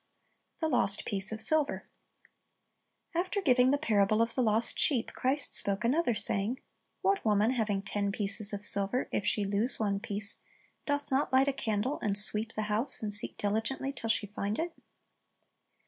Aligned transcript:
THE 0.57 0.67
LOST 0.67 1.05
PIECE 1.05 1.31
OF 1.31 1.41
SILVER 1.43 1.87
After 3.13 3.39
giving 3.39 3.69
the 3.69 3.77
parable 3.77 4.19
of 4.23 4.33
the 4.33 4.41
lost 4.41 4.79
sheep, 4.79 5.13
Christ 5.13 5.53
spoke 5.53 5.83
another, 5.83 6.15
saying, 6.15 6.59
"What 7.03 7.23
woman 7.23 7.51
having 7.51 7.83
ten 7.83 8.11
pieces 8.11 8.51
of 8.51 8.65
silver, 8.65 9.07
if 9.11 9.27
she 9.27 9.45
lose 9.45 9.79
one 9.79 9.99
piece, 9.99 10.37
doth 10.87 11.11
not 11.11 11.31
light 11.31 11.47
a 11.49 11.53
candle, 11.53 11.99
and 12.01 12.17
sweep 12.17 12.53
the 12.53 12.63
house, 12.63 13.03
and 13.03 13.13
seek 13.13 13.37
diligently 13.37 13.93
till 13.93 14.09
she 14.09 14.25
find 14.25 14.57
it?" 14.57 14.73